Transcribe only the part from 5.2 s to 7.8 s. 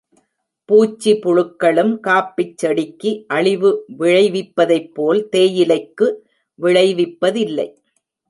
தேயிலைக்கு விளைவிப்பதில்லை.